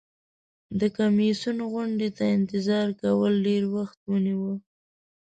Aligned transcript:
د 0.79 0.81
کمیسیون 0.97 1.57
غونډې 1.71 2.09
ته 2.17 2.23
انتظار 2.37 2.87
کول 3.01 3.33
ډیر 3.47 3.63
وخت 3.75 3.99
ونیو. 4.09 4.53